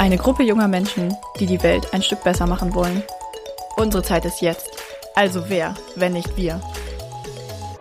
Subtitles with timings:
[0.00, 3.02] Eine Gruppe junger Menschen, die die Welt ein Stück besser machen wollen.
[3.76, 4.70] Unsere Zeit ist jetzt.
[5.14, 6.58] Also wer, wenn nicht wir?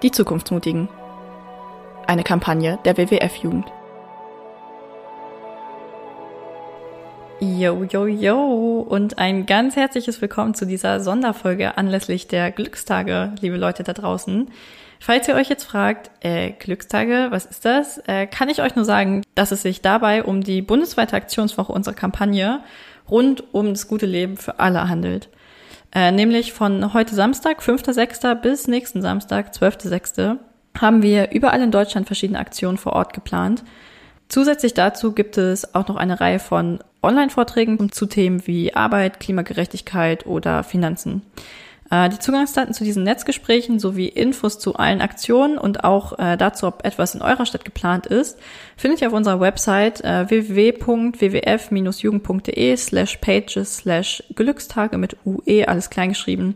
[0.01, 0.89] Die Zukunftsmutigen.
[2.07, 3.71] Eine Kampagne der WWF-Jugend.
[7.41, 13.55] Yo, yo, yo und ein ganz herzliches Willkommen zu dieser Sonderfolge anlässlich der Glückstage, liebe
[13.55, 14.49] Leute da draußen.
[14.99, 17.97] Falls ihr euch jetzt fragt, äh, Glückstage, was ist das?
[18.07, 21.95] Äh, kann ich euch nur sagen, dass es sich dabei um die bundesweite Aktionswoche unserer
[21.95, 22.59] Kampagne
[23.09, 25.29] rund um das gute Leben für alle handelt.
[25.95, 28.35] Äh, nämlich von heute Samstag, 5.6.
[28.35, 30.35] bis nächsten Samstag, 12.6.
[30.77, 33.63] haben wir überall in Deutschland verschiedene Aktionen vor Ort geplant.
[34.27, 40.25] Zusätzlich dazu gibt es auch noch eine Reihe von Online-Vorträgen zu Themen wie Arbeit, Klimagerechtigkeit
[40.25, 41.23] oder Finanzen.
[41.91, 46.67] Äh, die Zugangsdaten zu diesen Netzgesprächen sowie Infos zu allen Aktionen und auch äh, dazu,
[46.67, 48.37] ob etwas in eurer Stadt geplant ist,
[48.77, 56.55] findet ihr auf unserer Website äh, www.wwf-jugend.de slash pages slash Glückstage mit UE, alles kleingeschrieben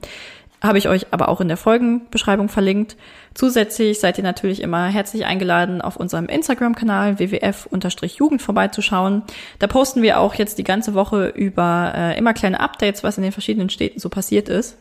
[0.64, 2.95] habe ich euch aber auch in der Folgenbeschreibung verlinkt.
[3.33, 9.23] Zusätzlich seid ihr natürlich immer herzlich eingeladen, auf unserem Instagram-Kanal wwf-jugend vorbeizuschauen.
[9.59, 13.23] Da posten wir auch jetzt die ganze Woche über äh, immer kleine Updates, was in
[13.23, 14.78] den verschiedenen Städten so passiert ist.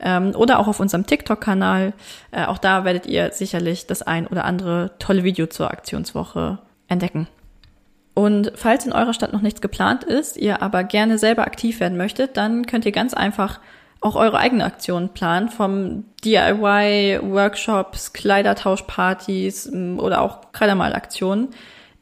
[0.00, 1.92] Ähm, oder auch auf unserem TikTok-Kanal.
[2.30, 6.58] Äh, auch da werdet ihr sicherlich das ein oder andere tolle Video zur Aktionswoche
[6.88, 7.28] entdecken.
[8.14, 11.98] Und falls in eurer Stadt noch nichts geplant ist, ihr aber gerne selber aktiv werden
[11.98, 13.60] möchtet, dann könnt ihr ganz einfach
[14.00, 21.48] auch eure eigene Aktion planen, vom DIY, Workshops, Kleidertauschpartys mm, oder auch Kleidermalaktionen.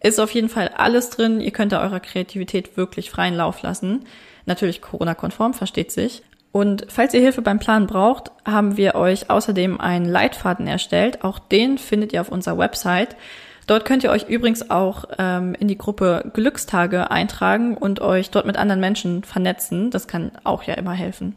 [0.00, 1.40] Ist auf jeden Fall alles drin.
[1.40, 4.04] Ihr könnt da eurer Kreativität wirklich freien Lauf lassen.
[4.44, 6.22] Natürlich Corona-konform, versteht sich.
[6.52, 11.24] Und falls ihr Hilfe beim Planen braucht, haben wir euch außerdem einen Leitfaden erstellt.
[11.24, 13.16] Auch den findet ihr auf unserer Website.
[13.66, 18.46] Dort könnt ihr euch übrigens auch ähm, in die Gruppe Glückstage eintragen und euch dort
[18.46, 19.90] mit anderen Menschen vernetzen.
[19.90, 21.36] Das kann auch ja immer helfen.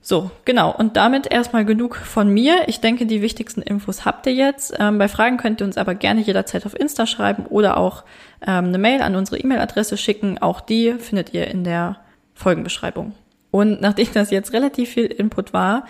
[0.00, 0.74] So, genau.
[0.74, 2.62] Und damit erstmal genug von mir.
[2.66, 4.74] Ich denke, die wichtigsten Infos habt ihr jetzt.
[4.78, 8.04] Ähm, bei Fragen könnt ihr uns aber gerne jederzeit auf Insta schreiben oder auch
[8.46, 10.38] ähm, eine Mail an unsere E-Mail-Adresse schicken.
[10.38, 11.98] Auch die findet ihr in der
[12.34, 13.12] Folgenbeschreibung.
[13.50, 15.84] Und nachdem das jetzt relativ viel Input war,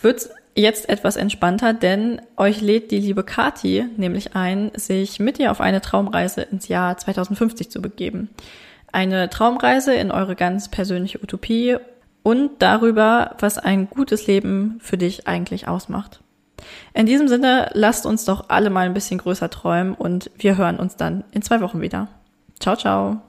[0.00, 5.50] wird's jetzt etwas entspannter, denn euch lädt die liebe Kati nämlich ein, sich mit ihr
[5.50, 8.30] auf eine Traumreise ins Jahr 2050 zu begeben.
[8.92, 11.76] Eine Traumreise in eure ganz persönliche Utopie
[12.22, 16.20] und darüber, was ein gutes Leben für dich eigentlich ausmacht.
[16.92, 20.78] In diesem Sinne, lasst uns doch alle mal ein bisschen größer träumen und wir hören
[20.78, 22.08] uns dann in zwei Wochen wieder.
[22.58, 23.22] Ciao, ciao.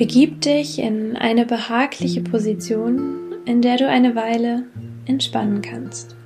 [0.00, 4.62] Begib dich in eine behagliche Position, in der du eine Weile
[5.04, 6.16] entspannen kannst.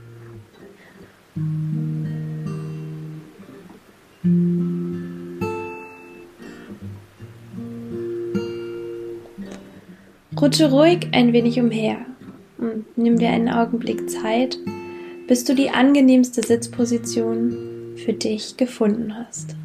[10.41, 11.97] Rutsche ruhig ein wenig umher
[12.59, 14.56] und nimm dir einen Augenblick Zeit,
[15.27, 19.56] bis du die angenehmste Sitzposition für dich gefunden hast.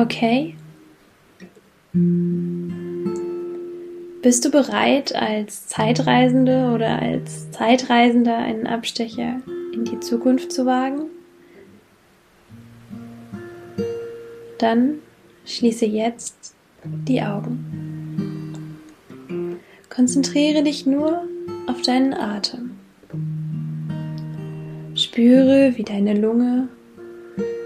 [0.00, 0.54] Okay.
[4.22, 9.40] Bist du bereit, als Zeitreisende oder als Zeitreisender einen Abstecher
[9.74, 11.06] in die Zukunft zu wagen?
[14.58, 15.00] Dann
[15.44, 16.54] schließe jetzt
[16.84, 18.78] die Augen.
[19.90, 21.24] Konzentriere dich nur
[21.66, 22.78] auf deinen Atem.
[24.94, 26.68] Spüre, wie deine Lunge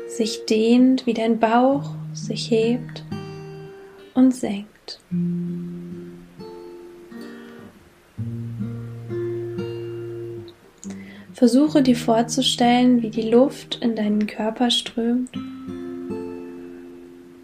[0.08, 3.04] sich dehnt, wie dein Bauch sich hebt
[4.14, 5.00] und senkt.
[11.34, 15.34] Versuche dir vorzustellen, wie die Luft in deinen Körper strömt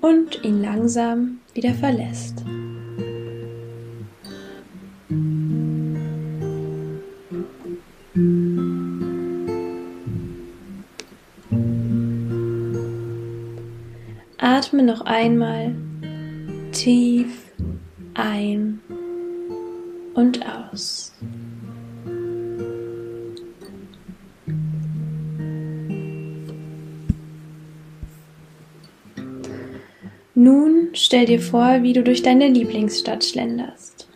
[0.01, 2.45] und ihn langsam wieder verlässt.
[14.79, 15.75] Atme noch einmal
[16.71, 17.51] tief
[18.15, 18.79] ein
[20.15, 21.13] und aus.
[30.37, 34.09] Nun stell dir vor, wie du durch deine Lieblingsstadt schlenderst.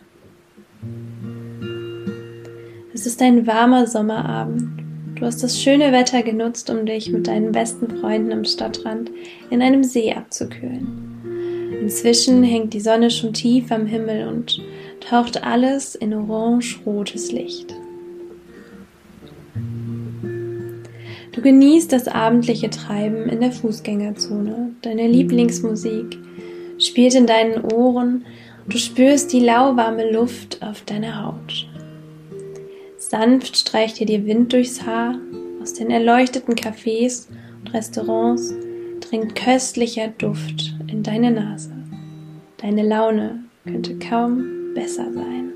[2.93, 4.82] Es ist ein warmer Sommerabend.
[5.23, 9.09] Du hast das schöne Wetter genutzt, um dich mit deinen besten Freunden am Stadtrand
[9.49, 11.71] in einem See abzukühlen.
[11.81, 14.61] Inzwischen hängt die Sonne schon tief am Himmel und
[14.99, 17.73] taucht alles in orange-rotes Licht.
[21.31, 24.71] Du genießt das abendliche Treiben in der Fußgängerzone.
[24.81, 26.17] Deine Lieblingsmusik
[26.79, 28.25] spielt in deinen Ohren.
[28.67, 31.65] Du spürst die lauwarme Luft auf deiner Haut.
[33.13, 35.19] Sanft streicht dir der Wind durchs Haar.
[35.61, 37.27] Aus den erleuchteten Cafés
[37.59, 38.55] und Restaurants
[39.01, 41.73] dringt köstlicher Duft in deine Nase.
[42.57, 45.51] Deine Laune könnte kaum besser sein.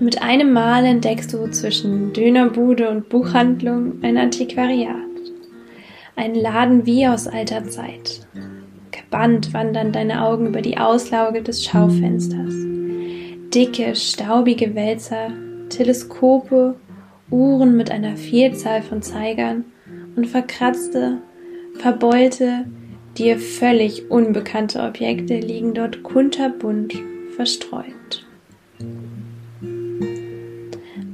[0.00, 4.96] Mit einem Mal entdeckst du zwischen Dönerbude und Buchhandlung ein Antiquariat.
[6.16, 8.26] Ein Laden wie aus alter Zeit.
[8.90, 12.73] Gebannt wandern deine Augen über die Auslauge des Schaufensters.
[13.54, 15.30] Dicke, staubige Wälzer,
[15.68, 16.74] Teleskope,
[17.30, 19.64] Uhren mit einer Vielzahl von Zeigern
[20.16, 21.18] und verkratzte,
[21.78, 22.66] verbeulte,
[23.16, 26.94] dir völlig unbekannte Objekte liegen dort kunterbunt
[27.36, 28.26] verstreut.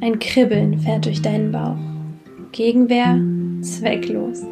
[0.00, 1.76] Ein Kribbeln fährt durch deinen Bauch.
[2.52, 3.20] Gegenwehr
[3.60, 4.42] zwecklos.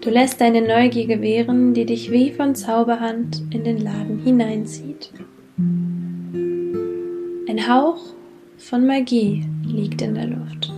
[0.00, 5.12] Du lässt deine Neugier gewähren, die dich wie von Zauberhand in den Laden hineinzieht.
[7.54, 8.00] Ein Hauch
[8.58, 10.72] von Magie liegt in der Luft.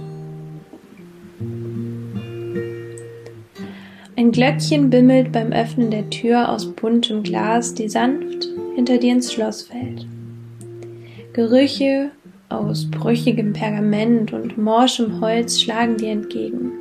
[4.15, 9.33] Ein Glöckchen bimmelt beim Öffnen der Tür aus buntem Glas, die sanft hinter dir ins
[9.33, 10.07] Schloss fällt.
[11.33, 12.11] Gerüche
[12.51, 16.73] aus brüchigem Pergament und morschem Holz schlagen dir entgegen.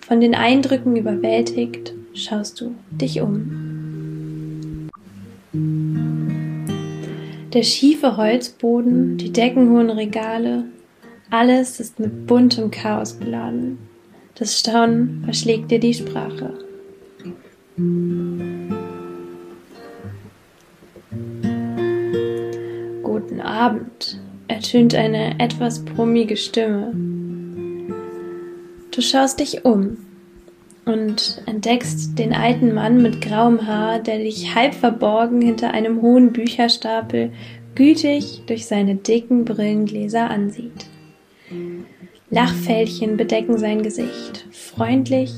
[0.00, 3.69] Von den Eindrücken überwältigt schaust du dich um.
[7.52, 10.66] Der schiefe Holzboden, die deckenhohen Regale,
[11.30, 13.78] alles ist mit buntem Chaos beladen.
[14.36, 16.54] Das Staunen verschlägt dir die Sprache.
[23.02, 26.92] Guten Abend, ertönt eine etwas brummige Stimme.
[28.92, 29.96] Du schaust dich um
[30.84, 36.32] und entdeckst den alten Mann mit grauem Haar, der dich halb verborgen hinter einem hohen
[36.32, 37.32] Bücherstapel
[37.74, 40.86] gütig durch seine dicken Brillengläser ansieht.
[42.30, 44.46] Lachfältchen bedecken sein Gesicht.
[44.52, 45.32] Freundlich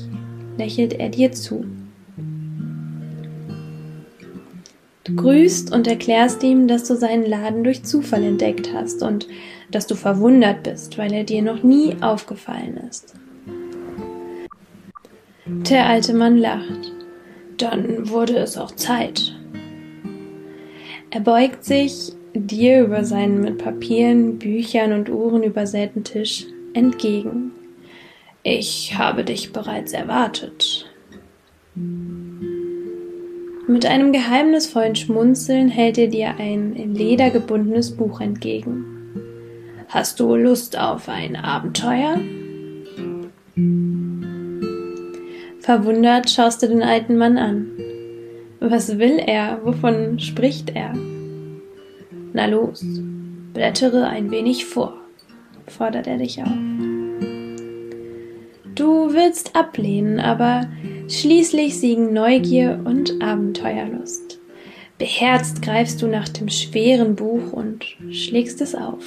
[0.57, 1.65] lächelt er dir zu.
[5.03, 9.27] Du grüßt und erklärst ihm, dass du seinen Laden durch Zufall entdeckt hast und
[9.69, 13.15] dass du verwundert bist, weil er dir noch nie aufgefallen ist.
[15.45, 16.93] Der alte Mann lacht.
[17.57, 19.35] Dann wurde es auch Zeit.
[21.09, 27.51] Er beugt sich dir über seinen mit Papieren, Büchern und Uhren übersäten Tisch entgegen.
[28.41, 30.89] Ich habe dich bereits erwartet.
[33.67, 38.85] Mit einem geheimnisvollen Schmunzeln hält er dir ein in Leder gebundenes Buch entgegen.
[39.89, 42.17] Hast du Lust auf ein Abenteuer?
[45.63, 47.71] Verwundert schaust du den alten Mann an.
[48.59, 49.61] Was will er?
[49.63, 50.93] Wovon spricht er?
[52.33, 52.85] Na los,
[53.53, 54.97] blättere ein wenig vor,
[55.67, 56.51] fordert er dich auf.
[58.75, 60.67] Du willst ablehnen, aber
[61.07, 64.41] schließlich siegen Neugier und Abenteuerlust.
[64.97, 69.05] Beherzt greifst du nach dem schweren Buch und schlägst es auf.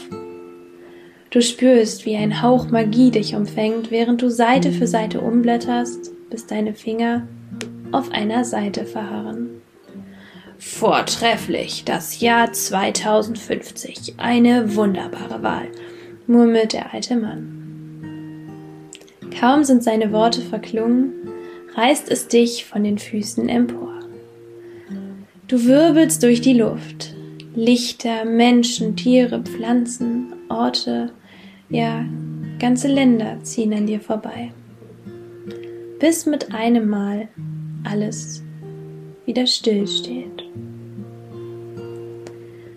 [1.28, 6.46] Du spürst, wie ein Hauch Magie dich umfängt, während du Seite für Seite umblätterst, bis
[6.46, 7.26] deine Finger
[7.92, 9.62] auf einer Seite verharren.
[10.58, 14.14] Vortrefflich, das Jahr 2050.
[14.16, 15.68] Eine wunderbare Wahl,
[16.26, 17.52] murmelt der alte Mann.
[19.38, 21.12] Kaum sind seine Worte verklungen,
[21.74, 24.00] reißt es dich von den Füßen empor.
[25.46, 27.14] Du wirbelst durch die Luft.
[27.54, 31.12] Lichter, Menschen, Tiere, Pflanzen, Orte,
[31.68, 32.04] ja,
[32.58, 34.52] ganze Länder ziehen an dir vorbei.
[35.98, 37.28] Bis mit einem Mal
[37.84, 38.42] alles
[39.24, 40.44] wieder stillsteht.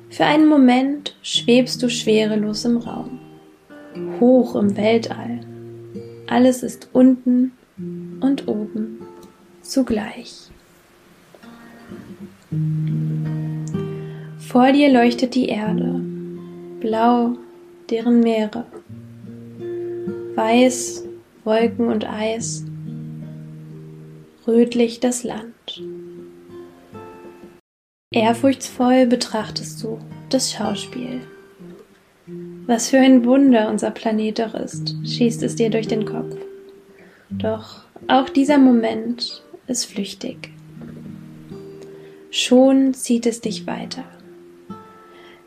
[0.10, 3.20] Für einen Moment schwebst du schwerelos im Raum,
[4.20, 5.40] hoch im Weltall
[6.30, 7.54] alles ist unten
[8.22, 9.00] und oben
[9.64, 10.50] zugleich.
[14.38, 16.02] Vor dir leuchtet die Erde,
[16.80, 17.36] blau
[17.90, 18.66] deren Meere,
[20.36, 21.06] weiß
[21.44, 22.64] Wolken und Eis,
[24.50, 25.84] rötlich das Land.
[28.12, 31.22] Ehrfurchtsvoll betrachtest du das Schauspiel.
[32.66, 36.36] Was für ein Wunder unser Planet doch ist, schießt es dir durch den Kopf.
[37.30, 40.52] Doch auch dieser Moment ist flüchtig.
[42.32, 44.04] Schon zieht es dich weiter.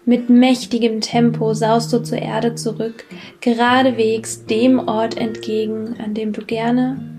[0.05, 3.05] Mit mächtigem Tempo saust du zur Erde zurück,
[3.41, 7.12] geradewegs dem Ort entgegen, an dem du gerne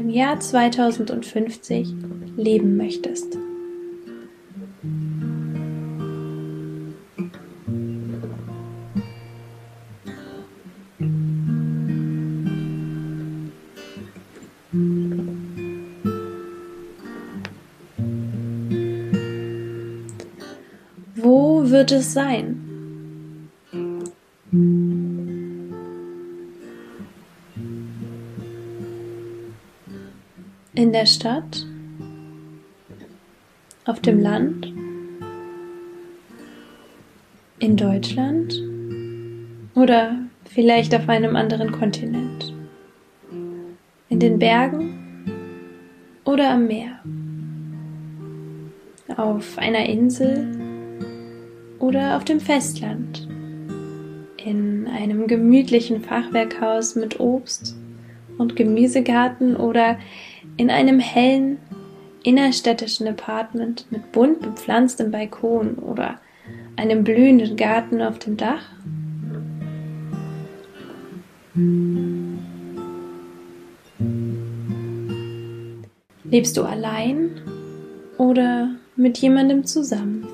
[0.00, 1.94] im Jahr 2050
[2.34, 3.36] leben möchtest.
[21.14, 22.59] Wo wird es sein?
[31.00, 31.66] Der Stadt?
[33.86, 34.70] Auf dem Land?
[37.58, 38.52] In Deutschland?
[39.74, 42.52] Oder vielleicht auf einem anderen Kontinent?
[44.10, 45.30] In den Bergen?
[46.26, 46.98] Oder am Meer?
[49.16, 50.48] Auf einer Insel?
[51.78, 53.26] Oder auf dem Festland?
[54.36, 57.74] In einem gemütlichen Fachwerkhaus mit Obst
[58.36, 59.98] und Gemüsegarten oder
[60.56, 61.58] in einem hellen
[62.22, 66.20] innerstädtischen Apartment mit bunt bepflanztem Balkon oder
[66.76, 68.62] einem blühenden Garten auf dem Dach?
[76.24, 77.40] Lebst du allein
[78.18, 80.26] oder mit jemandem zusammen?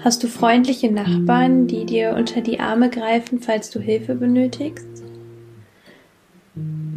[0.00, 5.07] Hast du freundliche Nachbarn, die dir unter die Arme greifen, falls du Hilfe benötigst?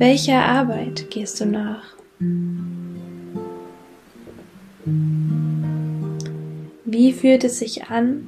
[0.01, 1.83] Welcher Arbeit gehst du nach?
[6.85, 8.23] Wie fühlt es sich an,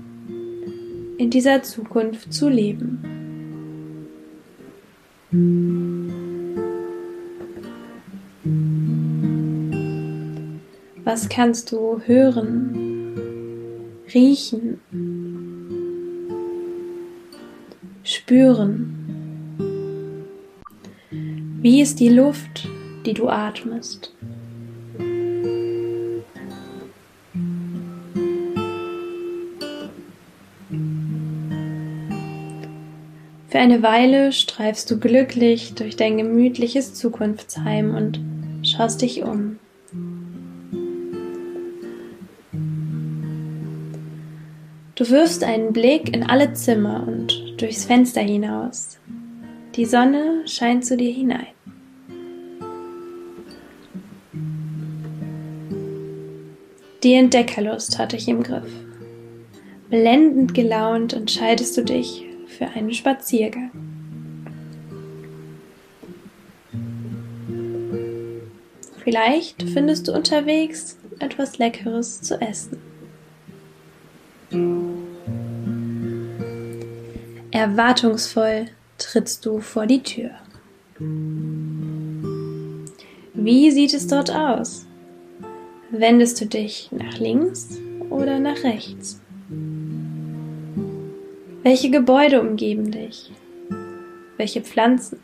[1.17, 2.99] in dieser Zukunft zu leben?
[11.03, 13.17] Was kannst du hören,
[14.13, 14.79] riechen,
[18.03, 19.02] spüren?
[21.63, 22.67] Wie ist die Luft,
[23.05, 24.13] die du atmest?
[33.47, 38.19] Für eine Weile streifst du glücklich durch dein gemütliches Zukunftsheim und
[38.67, 39.57] schaust dich um.
[44.95, 48.97] Du wirfst einen Blick in alle Zimmer und durchs Fenster hinaus.
[49.75, 51.47] Die Sonne scheint zu dir hinein.
[57.01, 58.71] Die Entdeckerlust hat dich im Griff.
[59.89, 63.71] Blendend gelaunt entscheidest du dich für einen Spaziergang.
[69.03, 72.77] Vielleicht findest du unterwegs etwas Leckeres zu essen.
[77.51, 78.67] Erwartungsvoll
[79.13, 80.31] trittst du vor die Tür.
[83.35, 84.87] Wie sieht es dort aus?
[85.91, 87.77] Wendest du dich nach links
[88.09, 89.21] oder nach rechts?
[91.61, 93.31] Welche Gebäude umgeben dich?
[94.37, 95.19] Welche Pflanzen?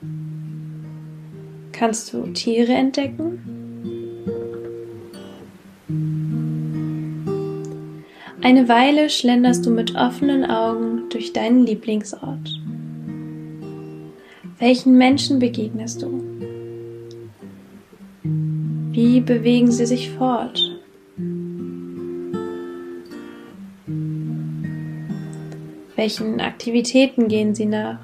[1.72, 3.40] Kannst du Tiere entdecken?
[8.44, 12.60] Eine Weile schlenderst du mit offenen Augen durch deinen Lieblingsort.
[14.60, 16.22] Welchen Menschen begegnest du?
[18.92, 20.60] Wie bewegen sie sich fort?
[25.96, 28.00] Welchen Aktivitäten gehen sie nach?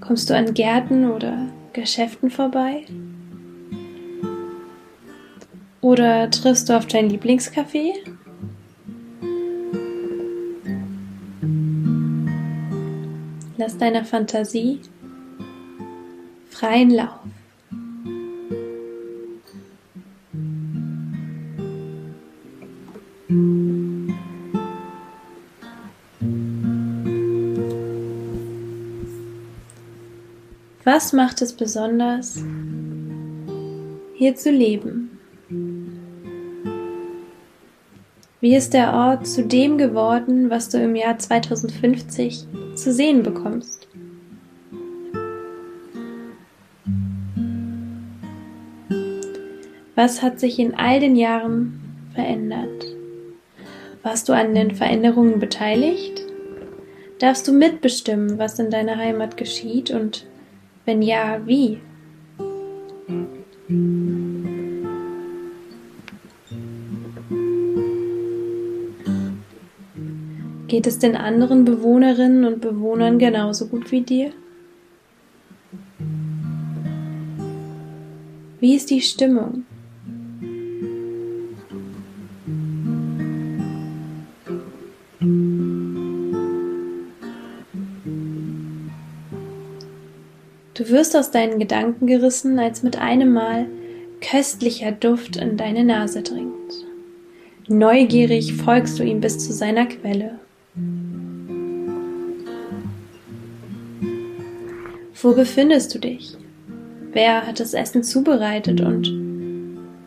[0.00, 2.86] Kommst du an Gärten oder Geschäften vorbei?
[5.82, 7.92] Oder triffst du auf dein Lieblingscafé?
[13.66, 14.78] Lass deiner Fantasie
[16.50, 17.18] freien Lauf.
[30.84, 32.36] Was macht es besonders,
[34.14, 35.05] hier zu leben?
[38.46, 43.88] Wie ist der Ort zu dem geworden, was du im Jahr 2050 zu sehen bekommst?
[49.96, 51.80] Was hat sich in all den Jahren
[52.14, 52.84] verändert?
[54.04, 56.22] Warst du an den Veränderungen beteiligt?
[57.18, 60.24] Darfst du mitbestimmen, was in deiner Heimat geschieht und
[60.84, 61.80] wenn ja, wie?
[70.68, 74.32] Geht es den anderen Bewohnerinnen und Bewohnern genauso gut wie dir?
[78.58, 79.64] Wie ist die Stimmung?
[90.74, 93.66] Du wirst aus deinen Gedanken gerissen, als mit einem Mal
[94.20, 96.52] köstlicher Duft in deine Nase dringt.
[97.68, 100.35] Neugierig folgst du ihm bis zu seiner Quelle.
[105.26, 106.36] Wo befindest du dich?
[107.10, 109.12] Wer hat das Essen zubereitet und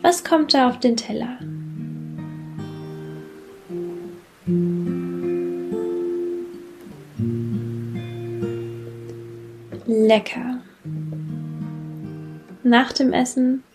[0.01, 1.37] was kommt da auf den Teller?
[9.85, 10.61] Lecker.
[12.63, 13.65] Nach dem Essen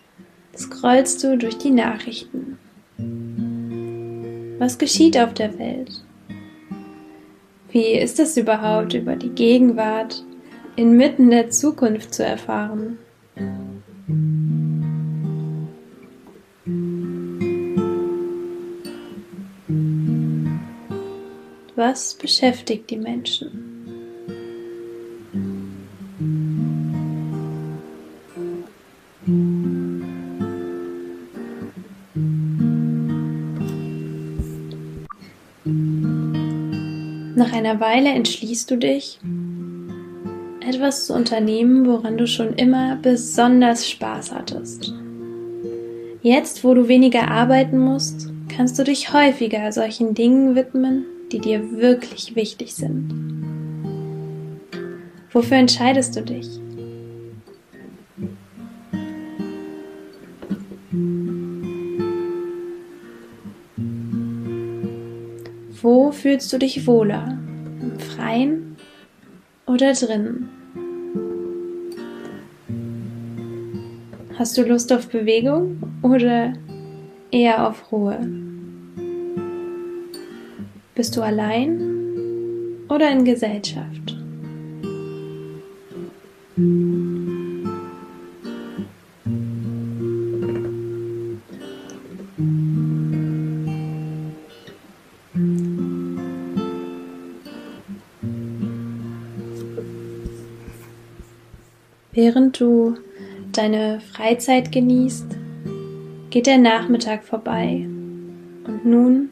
[0.57, 2.57] scrollst du durch die Nachrichten.
[4.57, 6.03] Was geschieht auf der Welt?
[7.69, 10.24] Wie ist es überhaupt, über die Gegenwart
[10.75, 12.97] inmitten der Zukunft zu erfahren?
[21.75, 23.71] Was beschäftigt die Menschen?
[37.35, 39.19] Nach einer Weile entschließt du dich,
[40.67, 44.93] etwas zu unternehmen, woran du schon immer besonders Spaß hattest.
[46.21, 51.77] Jetzt, wo du weniger arbeiten musst, kannst du dich häufiger solchen Dingen widmen, die dir
[51.77, 53.13] wirklich wichtig sind.
[55.31, 56.47] Wofür entscheidest du dich?
[65.81, 67.37] Wo fühlst du dich wohler?
[67.81, 68.77] Im Freien
[69.67, 70.54] oder drinnen?
[74.37, 76.51] Hast du Lust auf Bewegung oder
[77.31, 78.19] eher auf Ruhe?
[80.93, 81.79] Bist du allein
[82.89, 84.17] oder in Gesellschaft?
[102.11, 102.97] Während du
[103.57, 105.27] deine Freizeit genießt,
[106.29, 107.87] geht der Nachmittag vorbei
[108.65, 109.29] und nun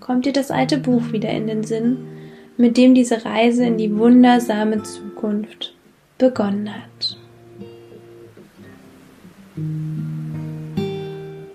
[0.00, 1.98] kommt dir das alte Buch wieder in den Sinn,
[2.56, 5.74] mit dem diese Reise in die wundersame Zukunft
[6.18, 7.18] begonnen hat.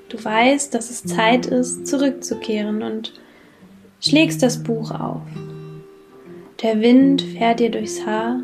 [0.10, 3.14] Du weißt, dass es Zeit ist, zurückzukehren und
[4.00, 5.22] schlägst das Buch auf.
[6.62, 8.42] Der Wind fährt dir durchs Haar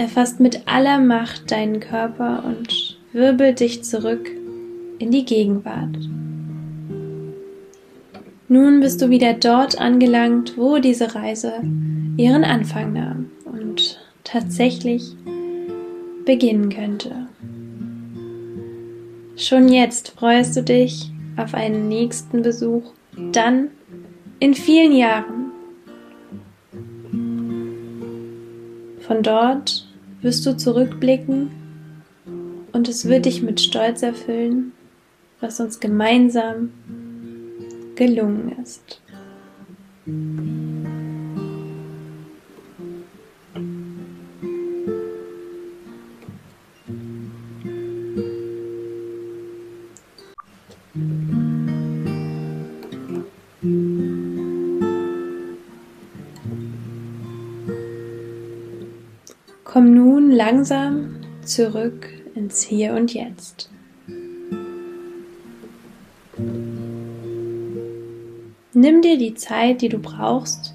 [0.00, 4.30] er fasst mit aller Macht deinen Körper und wirbelt dich zurück
[4.98, 5.98] in die Gegenwart.
[8.48, 11.52] Nun bist du wieder dort angelangt, wo diese Reise
[12.16, 15.14] ihren Anfang nahm und tatsächlich
[16.24, 17.28] beginnen könnte.
[19.36, 22.92] Schon jetzt freust du dich auf einen nächsten Besuch,
[23.32, 23.68] dann
[24.38, 25.52] in vielen Jahren.
[29.00, 29.86] Von dort
[30.22, 31.50] wirst du zurückblicken
[32.80, 34.72] und es wird dich mit Stolz erfüllen,
[35.38, 36.70] was uns gemeinsam
[37.94, 39.02] gelungen ist.
[59.64, 63.70] Komm nun langsam zurück ins Hier und Jetzt.
[68.72, 70.74] Nimm dir die Zeit, die du brauchst,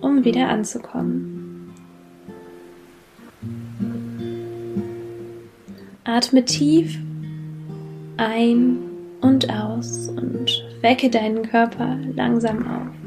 [0.00, 1.72] um wieder anzukommen.
[6.04, 6.98] Atme tief
[8.16, 8.78] ein
[9.20, 13.03] und aus und wecke deinen Körper langsam auf.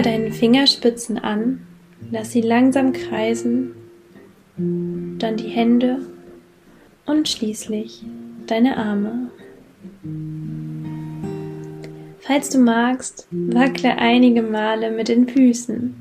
[0.00, 1.60] Bei deinen Fingerspitzen an,
[2.10, 3.74] lass sie langsam kreisen,
[4.56, 5.98] dann die Hände
[7.04, 8.02] und schließlich
[8.46, 9.30] deine Arme.
[12.20, 15.94] Falls du magst, wackle einige Male mit den Füßen.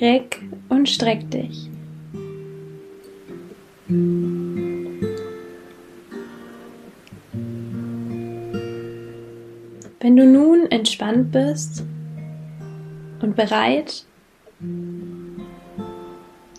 [0.00, 1.68] Reck und streck dich.
[9.98, 11.82] Wenn du nun entspannt bist
[13.22, 14.04] und bereit,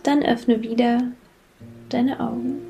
[0.03, 1.11] dann öffne wieder
[1.89, 2.61] deine Augen.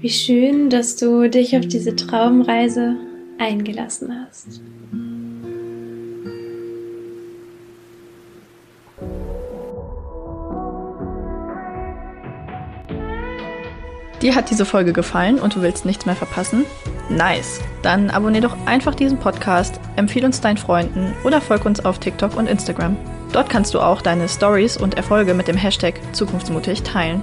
[0.00, 2.96] Wie schön, dass du dich auf diese Traumreise
[3.38, 4.60] eingelassen hast.
[14.24, 16.64] Dir hat diese Folge gefallen und du willst nichts mehr verpassen?
[17.10, 17.60] Nice!
[17.82, 22.34] Dann abonnier doch einfach diesen Podcast, empfehle uns deinen Freunden oder folg uns auf TikTok
[22.34, 22.96] und Instagram.
[23.34, 27.22] Dort kannst du auch deine Stories und Erfolge mit dem Hashtag Zukunftsmutig teilen.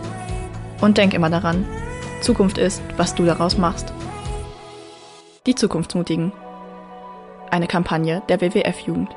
[0.80, 1.66] Und denk immer daran,
[2.22, 3.92] Zukunft ist, was du daraus machst.
[5.48, 6.32] Die Zukunftsmutigen.
[7.50, 9.10] Eine Kampagne der WWF-Jugend.